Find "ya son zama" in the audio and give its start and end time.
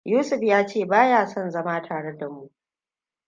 1.09-1.81